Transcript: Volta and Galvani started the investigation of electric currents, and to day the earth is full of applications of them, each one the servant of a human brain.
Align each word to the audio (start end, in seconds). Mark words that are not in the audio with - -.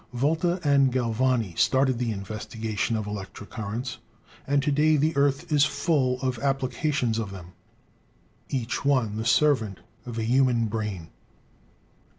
Volta 0.13 0.59
and 0.63 0.91
Galvani 0.91 1.55
started 1.59 1.99
the 1.99 2.09
investigation 2.11 2.95
of 2.95 3.05
electric 3.05 3.51
currents, 3.51 3.99
and 4.47 4.63
to 4.63 4.71
day 4.71 4.97
the 4.97 5.15
earth 5.15 5.51
is 5.51 5.63
full 5.63 6.19
of 6.21 6.39
applications 6.39 7.19
of 7.19 7.29
them, 7.29 7.53
each 8.49 8.83
one 8.83 9.15
the 9.17 9.25
servant 9.25 9.77
of 10.07 10.17
a 10.17 10.23
human 10.23 10.65
brain. 10.65 11.09